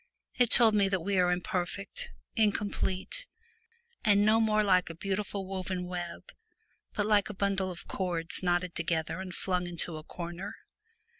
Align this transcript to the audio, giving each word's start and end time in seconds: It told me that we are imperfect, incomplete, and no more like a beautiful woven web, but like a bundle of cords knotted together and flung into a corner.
It 0.33 0.49
told 0.49 0.73
me 0.73 0.89
that 0.89 1.01
we 1.03 1.19
are 1.19 1.31
imperfect, 1.31 2.09
incomplete, 2.33 3.27
and 4.03 4.25
no 4.25 4.39
more 4.41 4.63
like 4.63 4.89
a 4.89 4.95
beautiful 4.95 5.45
woven 5.45 5.85
web, 5.85 6.31
but 6.95 7.05
like 7.05 7.29
a 7.29 7.35
bundle 7.35 7.69
of 7.69 7.87
cords 7.87 8.41
knotted 8.41 8.73
together 8.73 9.21
and 9.21 9.31
flung 9.31 9.67
into 9.67 9.97
a 9.97 10.03
corner. 10.03 10.55